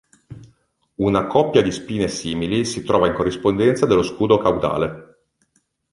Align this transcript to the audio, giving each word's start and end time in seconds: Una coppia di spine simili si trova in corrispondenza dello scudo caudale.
Una 0.95 1.27
coppia 1.27 1.61
di 1.61 1.69
spine 1.69 2.07
simili 2.07 2.65
si 2.65 2.81
trova 2.81 3.05
in 3.05 3.13
corrispondenza 3.13 3.85
dello 3.85 4.01
scudo 4.01 4.39
caudale. 4.39 5.17